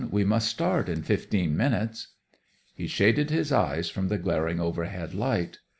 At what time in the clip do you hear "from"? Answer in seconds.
3.91-4.07